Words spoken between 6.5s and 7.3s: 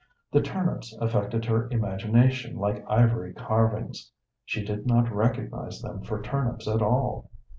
at all.